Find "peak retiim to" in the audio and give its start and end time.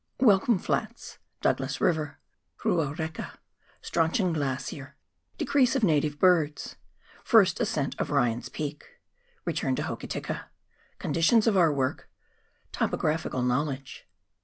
8.49-9.83